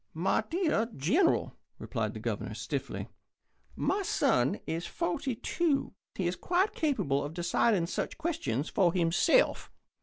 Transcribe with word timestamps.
"My 0.15 0.43
dear 0.49 0.89
General," 0.97 1.53
replied 1.77 2.15
the 2.15 2.19
Governor, 2.19 2.55
stiffly, 2.55 3.07
"my 3.75 4.01
son 4.01 4.59
is 4.65 4.87
forty 4.87 5.35
two. 5.35 5.93
He 6.15 6.25
is 6.25 6.35
quite 6.35 6.73
capable 6.73 7.23
of 7.23 7.35
deciding 7.35 7.85
such 7.85 8.17
questions 8.17 8.67
for 8.67 8.93
himself. 8.93 9.69